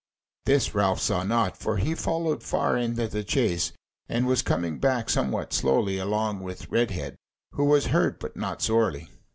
This 0.47 0.73
Ralph 0.73 0.99
saw 0.99 1.21
not, 1.21 1.55
for 1.55 1.77
he 1.77 1.93
followed 1.93 2.41
far 2.41 2.75
in 2.75 2.95
the 2.95 3.23
chase, 3.23 3.71
and 4.09 4.25
was 4.25 4.41
coming 4.41 4.79
back 4.79 5.11
somewhat 5.11 5.53
slowly 5.53 5.99
along 5.99 6.39
with 6.39 6.69
Redhead, 6.71 7.17
who 7.51 7.65
was 7.65 7.85
hurt, 7.93 8.19
but 8.19 8.35
not 8.35 8.63
sorely. 8.63 9.09